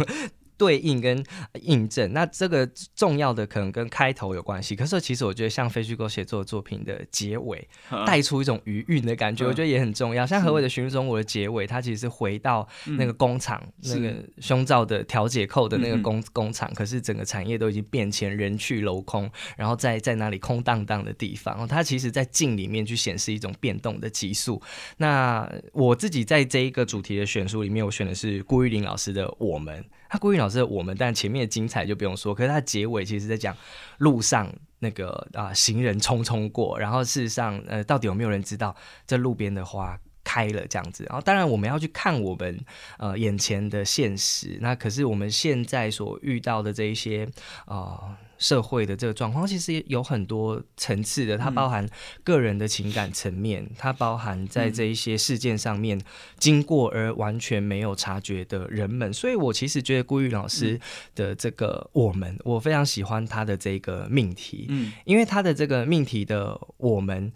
[0.56, 1.24] 对应跟
[1.62, 4.76] 印证，那这个重要的可能跟开头有关系。
[4.76, 7.66] 可是其实我觉得，像非虚构写作作品的结尾，
[8.06, 10.26] 带出一种余韵的感觉，我觉得也很重要。
[10.26, 12.66] 像何伟的《寻中》，我的结尾，它其实是回到
[12.98, 16.72] 那个工厂，那个胸罩的调节扣的那个工工厂。
[16.74, 24.60] 可是整个产业都已经变迁，人去楼空，然后在在那里空荡荡的地方，它其实在镜里面去显示一种变动的急速。
[24.98, 29.82] 那我自己在这一个主题的选书里面，我选的是顾玉玲老师的《我们》。
[30.08, 32.34] 他顾玉老师我们，但前面的精彩就不用说。
[32.34, 33.56] 可是它结尾其实在讲
[33.98, 38.76] 路上那个啊行人匆匆过，然后事实上呃到底有没有人知道
[39.06, 39.98] 这路边的花
[40.34, 41.04] 开了这样子？
[41.04, 42.58] 然后当然我们要去看我们
[42.98, 47.28] 呃眼前的现实，那可是我们现在所遇到的这一些
[47.66, 48.16] 呃。
[48.36, 51.88] 社会的这个状况其实有很多层次的，它包含
[52.24, 55.98] 个人的情感层面，它包含在这一些事件上面
[56.36, 59.10] 经过而完全没有察觉的人们。
[59.12, 60.78] 所以我其实觉得顾玉老师
[61.14, 67.32] 的这个我们，我非常喜欢他的这个命题，嗯，因为他的这个命题的我们。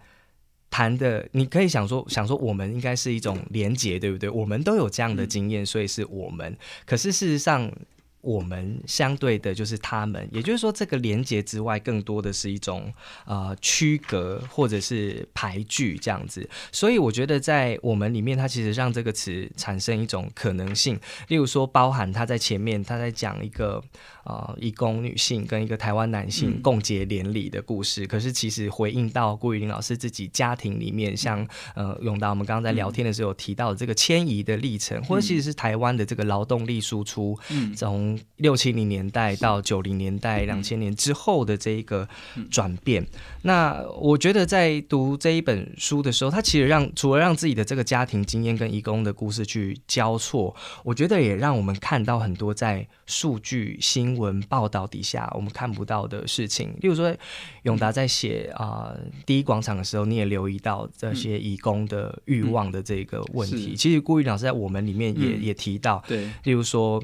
[0.70, 4.28] 谈的，你可以想说，想说我们应该是一种连结，对不对？
[4.28, 6.56] 我们都有这样的经验，所以是我们。
[6.84, 7.70] 可是事实上。
[8.20, 12.92] 我们相对的就是他们，也就是说，这个连结之外，更多的是一种
[13.24, 16.46] 呃区隔或者是排拒这样子。
[16.72, 20.98] 所以我觉得在我们里面，它其实让这个词产生一种可能性。
[21.28, 23.82] 例如说，包含他在前面他在讲一个
[24.28, 37.38] 呃义工女性跟一个台湾男性共结连理的故事，可是其实回应到顾玉林老师自己家庭里面，像呃永达我们刚刚在聊天的时候提到的这个迁移的历程，或者其实是台湾的这个劳动力输出，
[37.74, 42.06] 从六七零年代到九零年代、两千年之后的这一个
[42.50, 43.06] 转变，
[43.42, 56.74] 那我觉得在读这一本书的时候，他其实让除了让自己的这个家庭经验跟义工的故事去交错，我觉得也让我们看到很多在数据、新闻报道底下我们看不到的事情。
[56.80, 57.16] 例如说，
[57.62, 63.74] 永达在写啊第一广场的时候，你也留意到这些义工的欲望的这个问题。
[63.74, 67.02] 其实顾玉老师在我们里面也也提到，对，例如说。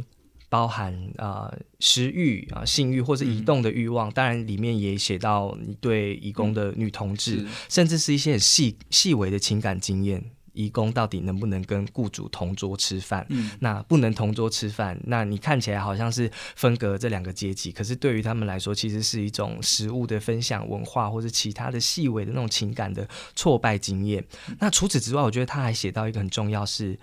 [0.51, 10.23] 包含啊食欲啊性欲或者移动的欲望，当然里面也写到你对义工的女同志，甚至是一些很细细微的情感经验。
[10.55, 13.27] 义工到底能不能跟雇主同桌吃饭？
[13.61, 24.25] 那不能同桌吃饭，那你看起来好像是分隔这两个阶级，可是对于他们来说，其实是一种食物的分享文化，或者其他的细微的那种情感的挫败经验。
[24.59, 26.99] 那除此之外，我觉得他还写到一个很重要是。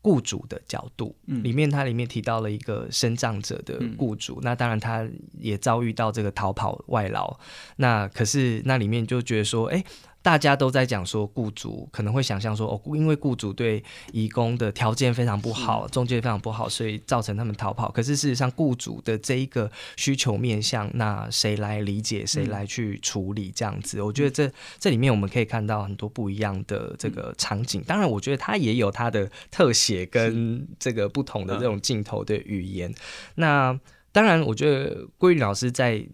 [0.00, 7.36] 雇主的角度，里面它里面提到了一个生长者的雇主，那当然他也遭遇到这个逃跑外劳，
[7.76, 9.84] 那可是那里面就觉得说，哎。
[10.20, 17.90] 大家都在讲说，雇主可能会想象说，哦，因为雇主对移工的条件非常不好，中介非常不好，所以造成他们逃跑。
[17.90, 24.02] 可是事实上，雇主的这一个需求面向，那谁来理解，谁来去处理这样子？
[24.02, 27.82] 我觉得这这里面我们可以看到很多不一样的这个场景。
[27.86, 32.92] 当然，我觉得它也有它的特写跟这个不同的这种镜头的语言。
[33.36, 33.78] 那
[34.12, 36.04] 当然，我觉得桂玉老师在。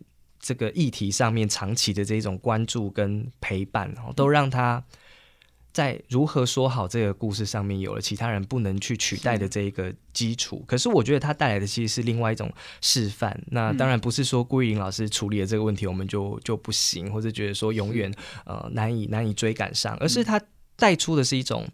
[0.44, 4.84] 这个议题上面长期的这种关注跟陪伴，然后都让他
[5.72, 10.62] 在如何说好这个故事上面有了其他人不能去取代的这一个基础。
[10.68, 12.52] 可是我觉得他带来的其实是另外一种
[12.82, 13.42] 示范。
[13.46, 18.12] 那当然不是说顾玉林老师处理了这个问题，我们就就不行，或者觉得说永远
[18.44, 20.38] 呃难以难以追赶上，而是他
[20.76, 21.66] 带出的是一种。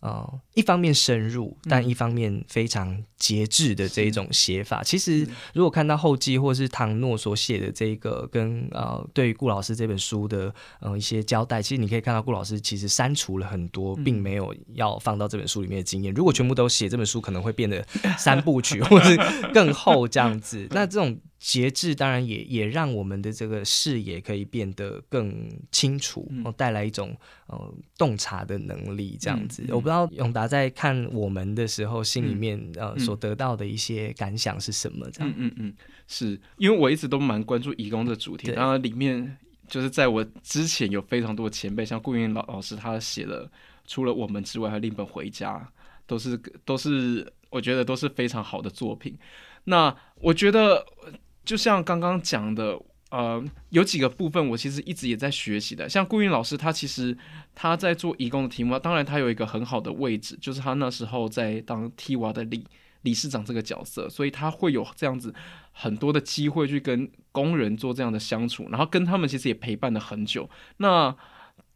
[0.00, 4.82] 呃，一方面深入，但一方面非常节制的这一种写法。
[4.82, 16.14] 其实，如果看到后记或是唐诺所写的这个跟呃，对于顾老师这本书的呃一些交代，其实你可以看到顾老师其实删除了很多，并没有要放到这本书里面的经验。
[16.14, 17.86] 如果全部都写，这本书可能会变得
[18.18, 19.18] 三部曲或是
[19.52, 20.66] 更厚这样子。
[20.70, 21.18] 那这种。
[21.40, 29.16] 节制当然也也让我们的这个视野可以变得更清楚，带来一种呃洞察的能力。
[29.18, 35.10] 这样子，我不知道永达在看我们的时候，心里面呃所得到的一些感想是什么？
[35.10, 35.74] 这样，嗯嗯嗯，
[36.06, 43.50] 是因为我一直都蛮关注义工的主题，然后里面就是在我之前有非常多的前辈，像顾云老老师，他写了
[43.86, 45.56] 除了我们之外，还有另一本《回家》，
[46.06, 49.18] 都是都是我觉得都是非常好的作品。
[49.64, 50.86] 那我觉得。
[51.44, 52.78] 就像刚刚讲的，
[53.10, 55.88] 呃，有几个部分我其实一直也在学习的。
[55.88, 57.16] 像顾云老师，他其实
[57.54, 62.66] 他在做义工的题目，当然他有一个很好的位置，就是他那时候在当 T 娃的理
[63.02, 65.34] 理事长这个角色，所以他会有这样子
[65.72, 70.48] 很多的机会去跟工人做这样的相处，然后跟他们其实也陪伴了很久。
[70.76, 71.16] 那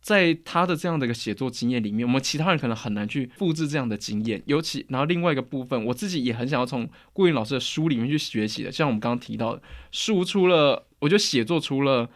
[0.04, 4.42] 在他的这样的一个写作经验里面，我们其他人可能很难去复制这样的经验。
[4.44, 8.70] 尤其，然后另外一个部分，我自己也很想要从顾云老师的书里面去学习的。
[8.70, 9.62] 像我们刚刚提到的，
[9.92, 12.10] 输出了，我觉得写作除了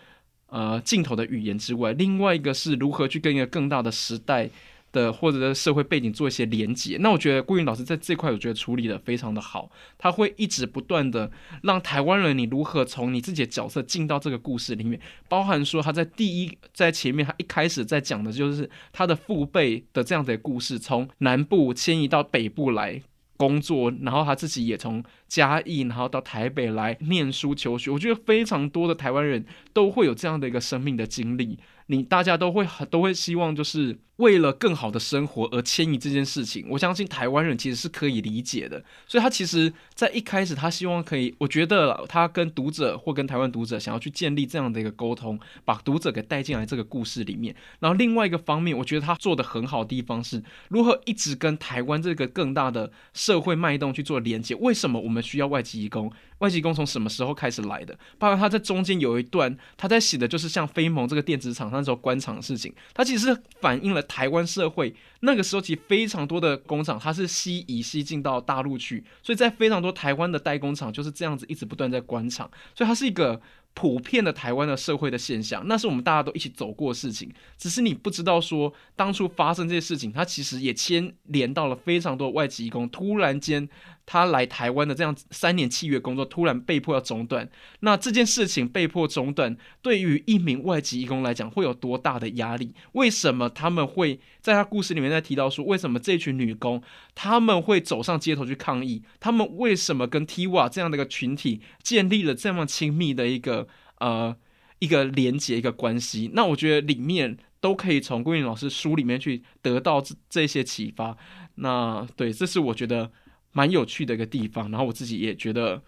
[0.49, 4.51] 呃镜头的语言之外，另外一个是如何去跟一个更大的时代。
[4.91, 9.71] 的或者社会背景做一些连接，那我觉得顾云老师在这块，我觉得处理的非常的好。
[9.99, 11.31] 他会一直不断的
[11.63, 14.99] 让台湾人，你如何从你自己的角色进到这个故事里面，
[15.29, 23.03] 包含说他在第一在前面，他一开始在讲的就是他的父辈的这样的故事，从南部迁移到北部来
[23.37, 27.91] 工作，然后他自己也从嘉义，然后到台北来念书求学。
[27.91, 33.99] 我觉得非常多的台湾人都会有这样的一个生命的经历，你大家都会很都会希望就是。
[34.19, 38.83] 为了更好的生活而迁移这件事情，我相信台湾人其实是可以理解的。
[39.07, 47.55] 所以他其实，在一开始，他希望可以，我觉得他跟读者或跟台湾读者想要去建立这样的一个沟通，把读者给带进来这个故事里面。
[47.79, 54.55] 然后另外一个方面，我觉得他做的很好的地方是，如何一直跟台湾这个更大的社会脉动去做连接。
[54.57, 56.13] 为什么我们需要外籍义工？
[56.39, 57.97] 外籍工从什么时候开始来的？
[58.19, 73.41] 包括他在中间有一段，他在写的就是像飞蒙这个电子厂那时候关厂的事情，他其实反映了台湾社会那个时候其实非常多的工厂，它是西移西进到大陆去，所以在非常多台湾的代工厂就是这样子一直不断在关厂，所以它是一个。
[73.75, 77.31] 普遍的台湾的社会的现象，那是我们大家都一起走过的事情。
[77.57, 82.89] 只是你不知道说，当初发生这些事情，它其实也牵连到了非常多外籍工。
[82.89, 83.69] 突然间，
[84.11, 87.47] 他来台湾的这样三年契约工作，突然被迫要中断。
[87.81, 92.75] 那这件事情被迫中断，对于一名外籍义工来讲，会有多大的压力？
[92.93, 96.83] 为什么他们会在他故事里面在提到说，为什么这群女工
[97.15, 99.03] 他们会走上街头去抗议？
[99.21, 103.69] 他们为什么跟 Tiva 这样的一个群体建立了这么亲密的一个？
[104.01, 104.37] 呃，
[104.79, 111.17] 一个连接，一个关系，那我觉得里面都可以从桂林老师书里面去得到这这些启发。
[111.57, 113.11] 那对，这是我觉得
[113.59, 115.83] 蛮有趣的一个地方，然后我自己也觉得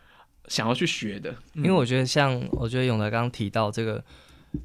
[0.48, 4.04] 想要去学的，因为我觉得像我觉得永德刚刚提到这个。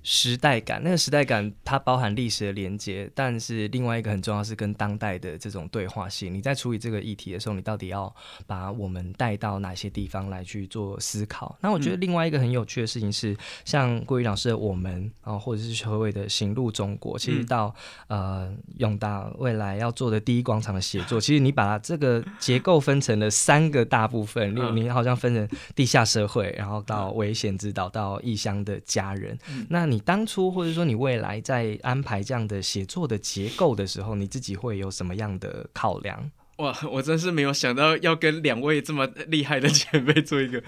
[0.01, 6.33] 时代感，那个时代感它包含历史的连接，但是另外一个很重要是跟当代的这种对话性。
[6.33, 8.13] 你在处理这个议题的时候，你到底要
[8.47, 11.55] 把我们带到哪些地方来去做思考？
[11.61, 17.73] 那我觉得另外一个很有趣的事情是，像郭宇老师的我们啊，或者是何伟的行路中国，其实到
[18.07, 29.37] 呃永达未来要做的第一广场的写作，其实你把这个结构分成了三个大部分，例如你好像分成地下社会，然后到危险指导，到异乡的家人。
[29.75, 36.31] 那你当初或者说你未来在安排这样的写作的结构的时候，你自己会有什么样的考量？
[36.59, 40.63] 哇，我真是没有想到要跟两位这么厉害的前辈做一个。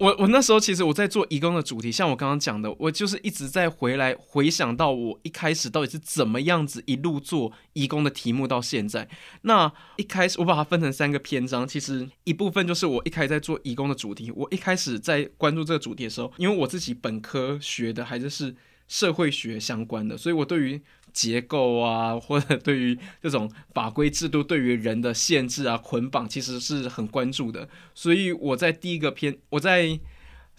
[0.00, 9.06] 我我那时候其实我在做义工的主题，像我刚刚讲的，我就是一直在回来回想到我一开始到底是怎么样子一路做义工的题目到现在。
[9.42, 14.32] 那一开始我把它分成三个篇章，其实一部分就是我一开始在做义工的主题。
[14.34, 18.56] 我一开始在关注这个主题的时候，因为我自己本科学的还是是
[18.88, 20.80] 社会学相关的，所以我对于
[21.12, 27.68] 结构啊， 或者对于这种法规制度对于人的限制啊、捆绑，其实是很关注的。
[27.94, 29.98] 所以我在第一个篇，我在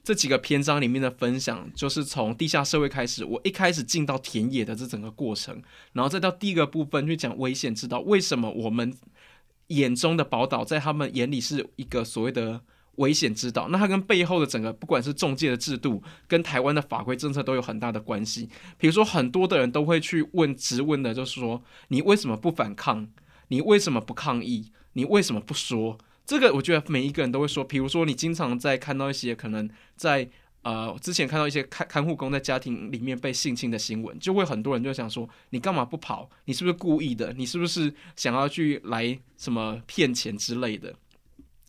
[0.04, 3.24] 这几个篇章里面的分享，就是从地下社会开始。
[3.24, 5.62] 我一开始进到田野的这整个过程，
[5.94, 8.94] 然后再到第一个部分去讲危险之道，为什么我们
[9.68, 12.62] 眼中的宝岛，在他们眼里是一个所谓的。
[12.96, 18.50] 危险之道，那它跟背后的整个不管是中介的制度，跟台湾的法规政策都有很大的关系。
[18.78, 23.08] 比如说，很多的人都会去问、质问的，就是说，你为什么不反抗？
[23.48, 24.72] 你为什么不抗议？
[24.94, 25.98] 你为什么不说？
[26.26, 27.64] 这个我觉得每一个人都会说。
[27.64, 30.30] 比如说，你经常在看到一些可能在
[30.62, 36.30] 呃之前看到一些看看护工在家庭里面被性侵的新闻，就会很多人就想说，你干嘛不跑？
[36.46, 37.34] 你是不是故意的？
[37.34, 40.94] 你是不是想要去来什么骗钱之类的？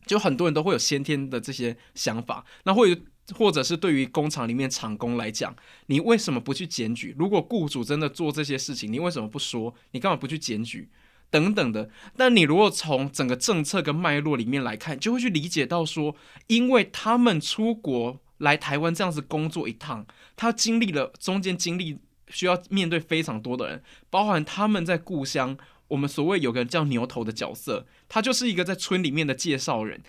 [0.07, 3.01] 就很多人都会有先天的这些想法，那或者
[3.35, 5.55] 或者是对于工厂里面厂工来讲，
[5.87, 7.15] 你为什么不去检举？
[7.17, 9.75] 如果雇主真的做这些事情，你为什么不说？
[9.93, 10.89] 你干嘛不去检举？
[11.31, 11.89] 等等的。
[12.17, 16.17] 但你如果从整个政策跟脉络里面来看，就会去理解到说，
[16.49, 21.99] 因为他们出国来台湾这样子工作一趟，他经历了中间经历
[22.29, 25.57] 需要面对非常多的人，包含他们在故乡。
[25.93, 30.03] 我们所谓有个叫牛头的角色，他就是一个在村里面的介绍人，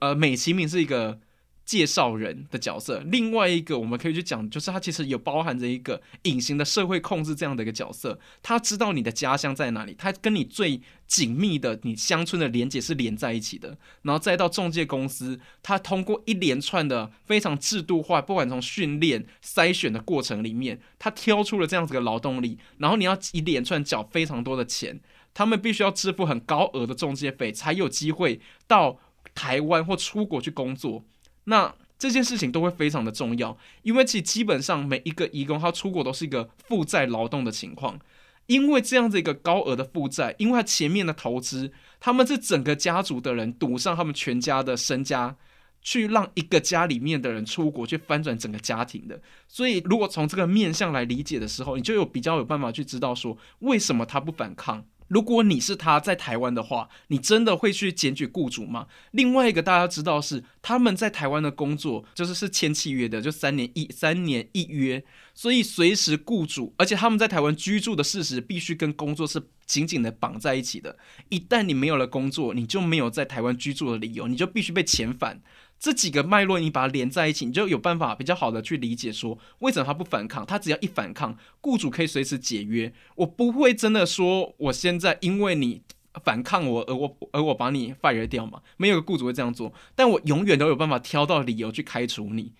[0.00, 1.20] 呃，美其名是一个。
[1.64, 8.18] 介绍人的角色，另外一个我们可以去讲，就是他其实有包含着一个隐形的社会控制这样的一个角色。
[8.42, 13.78] 他知道你的家乡在哪里，他跟你最紧密的你乡村的连接是连在一起的。
[14.02, 22.58] 然后再到中介公司，他通过一连串的非常制度化，不管从训练筛选的过程里面，他挑出了这样子的劳动力。
[22.78, 25.00] 然后你要一连串缴非常多的钱，
[25.34, 28.98] 他们必须要支付很高额的中介费，才有机会到
[29.34, 31.04] 台湾或出国去工作。
[31.44, 37.98] 那这件事情都会非常的重要，因为其基本上每一个义工他出国都是一个负债劳动的情况，
[38.46, 45.36] 因为这样子一个高额的负债，因为他前面的投资，他们是整个家族的人赌上他们全家的身家，
[45.80, 54.84] 去让一个家里面的人出国去翻转整个家庭的，所以如果从这个面向来理解的时候，你就有比较有办法去知道说为什么他不反抗。
[55.12, 58.86] 如果你是他在台湾的话，你真的会去检举雇主吗？
[59.10, 65.04] 另外一个大家知道是他们在台湾的工作就是是签契约的，就三年一三年一约，
[65.34, 70.96] 所以随时雇主，而且他们在台湾居住的事实必须跟工作是紧紧的绑在一起的。
[71.28, 75.42] 一旦你没有了工作，你就没有在台湾居住的理由，你就必须被遣返。
[75.82, 80.46] 这几个脉络你把它连在一起，你就有办法比较好的去理解说为什么他不反抗。
[80.46, 82.92] 他只要一反抗，雇主可以随时解约。
[83.16, 85.82] 我不会真的说我现在因为你
[86.22, 88.62] 反抗我而我而我把你 fire 掉嘛？
[88.76, 92.52] 没有个雇主会这样做，但我永远都有办法挑到理由去开除你。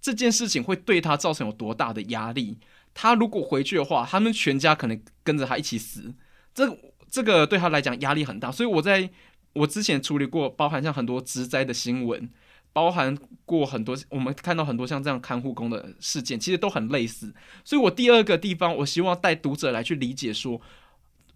[0.00, 2.58] 这件事情会对他造成有多大的压力？
[2.94, 6.14] 他如果回去的话，他们全家可能跟着他一起死。
[6.54, 6.78] 这
[7.10, 8.52] 这个对他来讲压力很大。
[8.52, 9.10] 所以我在
[9.54, 12.30] 我之前处理过，包含像很多职灾的新闻。
[12.74, 13.16] 包含
[13.46, 17.32] 过很多，我们看到很多像这样看护工的事件，其实都很类似。
[17.64, 20.60] 所以我第二个地方，我希望带读者来去理解说，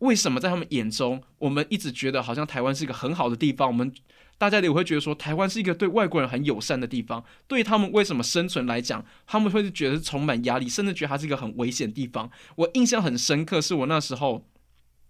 [0.00, 3.90] 为什么在他们眼中，我们一直觉得好像台湾是一个很好的地方，我们
[4.36, 7.24] 大家也会觉得说，台湾是一个对外国人很友善的地方。
[7.46, 12.28] 对他们为什么生存来讲，他们会觉得充满压力，甚至觉得它是一个很危险的地方。
[12.56, 14.44] 我印象很深刻，是我那时候。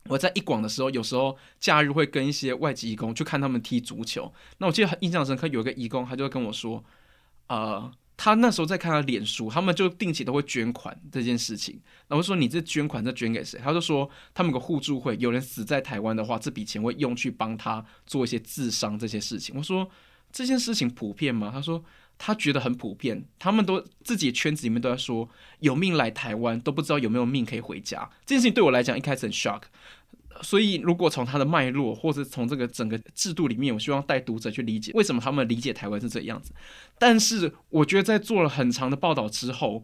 [0.08, 4.32] 我在一广的时候，有时候假日会跟一些外籍义工去看他们踢足球。
[4.58, 6.82] 那我记得很印象深刻，有一个义工，他就跟我说，
[7.48, 11.80] 呃，他那时候在看他脸书，他们就定期都会捐款这件事情。
[12.08, 13.60] 然后说你这捐款这捐给谁？
[13.62, 19.54] 他就说他们个互助会，有人死在台湾的话，这笔钱会用去帮他做一些自伤这些事情。
[19.56, 19.88] 我说
[20.32, 21.50] 这件事情普遍吗？
[21.52, 21.84] 他说
[22.20, 25.28] 他觉得很普遍，他们都自己圈子里面都在说
[25.60, 28.10] 有命来台湾都不知道有没有命可以回家。
[28.26, 29.62] 这件事情对我来讲一开始很 shock。
[30.42, 36.52] 所以，如果从它的脉络，或者从这个整个制度里面，我希望带读者去理解为什么他们理解台湾是这样子。
[36.98, 39.82] 但是，我觉得在做了很长的报道之后，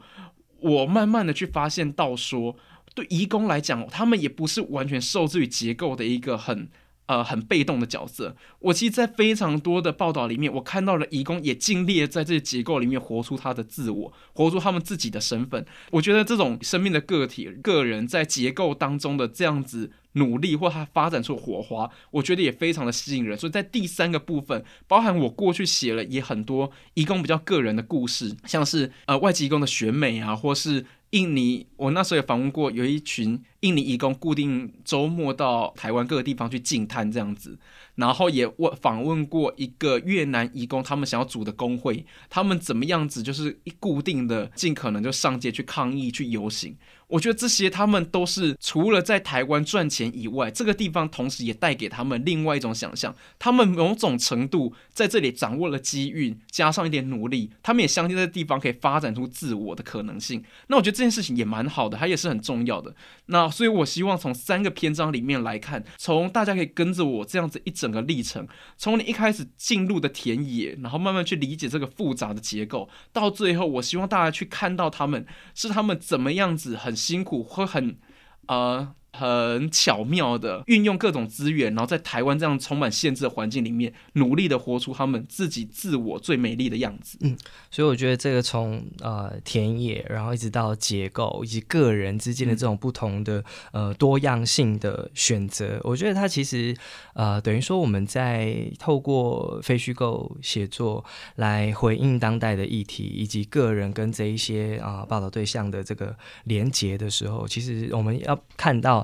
[0.61, 2.57] 我慢慢的去发现到说，
[2.95, 6.69] 对移工来讲，他们也不是完全受制于结构的一个很。
[7.07, 8.35] 呃，很被动的角色。
[8.61, 15.67] 我其实，在非常多的报道里面，我看到了义工也尽力在这些结构里面活出他的自我，活出他们自己的身份。
[15.91, 23.39] 我觉得这种生命的个体、个人在结构当中的这样子努力，或他发展出火花，我觉得也非常的吸引人。
[23.39, 30.85] 所以在第三个部分，包含我过去写了也很多义工比较个人的故事，像是呃外籍义工的选美啊，或是。
[31.11, 37.59] 印尼，我那时候也访问过，有一群印尼义工固定周末到台湾各个地方去进摊这样子，
[37.95, 46.77] 然后也问访问过一个越南义工，他们想要组的工会，他们怎么样子就是一固定的，尽可能就上街去抗议去游行。
[47.07, 53.15] 我觉得这些他们都是除了在台湾赚钱以外，这个地方同时也带给他们另外一种想象。
[53.39, 60.43] 他们某种程度在这里掌握了机遇，加上一点努力，他们也相信这个地方可以发展出自我的可能性。
[60.69, 62.97] 那我觉得这件事情也蛮好的，它也是很重要的。
[63.27, 75.25] 那所以我希望从三个篇章里面来看，从大家可以跟着我这样子一整个历程，从你一开始进入的田野，然后慢慢去理解这个复杂的结构，到最后，我希望大家去看到他们
[75.55, 76.93] 是他们怎么样子很。
[77.05, 77.99] 辛苦会很，
[78.47, 78.95] 呃。
[79.17, 87.17] 很巧妙的运用各种资源，然后在台湾这样充满限制的环境里面，努力的活出他们自己自我最美丽的样子。
[87.21, 87.37] 嗯，
[87.71, 96.77] 所以我觉得这个从呃田野，然后一直到结构以及个人之间的这种不同的呃多样性的选择，我觉得它其实
[97.15, 101.05] 呃等于说我们在透过非虚构写作
[101.37, 109.04] 来回应当代的议题，以及个人跟这一些啊报道对象的这个连结的时候，其实我们要看到。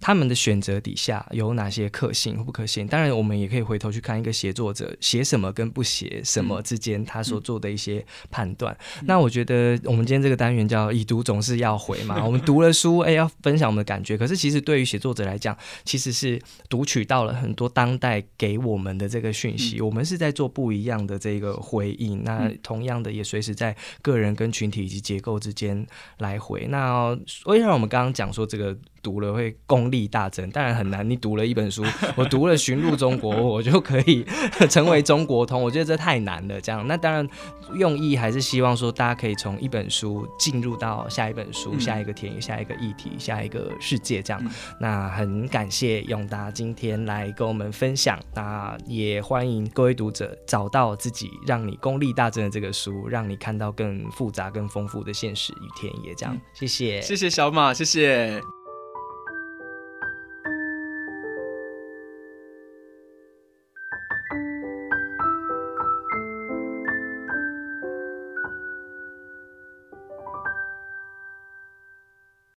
[0.00, 2.86] 他们的选择底下有哪些可信或不可信？
[2.86, 8.76] 当然，我们也可以回头去看一个写作者写什么跟不写什么之间他所做的一些判断。
[9.04, 14.16] 那我觉得我们今天这个单元叫“已读总是要回”嘛， 我们读了书，哎，要分享我们的感觉。
[14.16, 22.22] 可是其实对于写作者来讲，其实是读取到了很多当代给我们的这个讯息，我们是在做不一样的这个回应。
[22.22, 25.84] 那同样的，也随时在个人跟群体以及结构之间
[26.18, 26.66] 来回。
[26.68, 28.76] 那为什么我们刚刚讲说这个？
[29.00, 29.56] 读了会
[29.88, 31.08] 功力大增，当然很难。
[31.08, 31.82] 你读了一本书，
[32.14, 34.22] 我读了《寻路中国》，我就可以
[34.68, 35.62] 成为中国通。
[35.62, 36.60] 我觉得这太难了。
[36.60, 37.26] 这样，那当然
[37.74, 44.22] 用意还是希望说，大家可以从一本书进入到下一本书、下一个田野、下一个议题、下一个世界。
[44.22, 44.42] 这样，
[44.78, 48.18] 那很感谢永达今天来跟我们分享。
[48.34, 56.14] 那也欢迎各位读者找到自己让你功力大增的这个书，让你看到更复杂、更丰富的现实与田野。
[56.14, 58.57] 这样，谢谢，谢谢小马，谢谢。